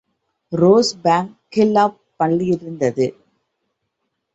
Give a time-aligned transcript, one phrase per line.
[0.51, 3.07] Rose bank கில் அப் பள்ளியிருந்தது.